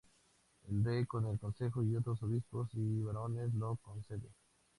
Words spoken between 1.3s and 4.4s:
consejo y otros Obispos y barones lo concede.